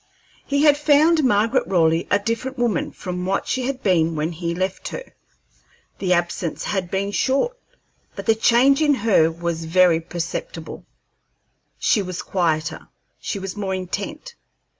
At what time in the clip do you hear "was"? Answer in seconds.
9.31-9.65, 12.01-12.23, 13.37-13.55